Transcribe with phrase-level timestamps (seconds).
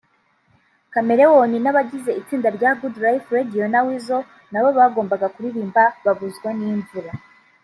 [0.93, 7.11] Chameleone n’abagize itsinda rya Good Life [Radio na Weasel] na bo bagombaga kuririmba babuzwa n’imvura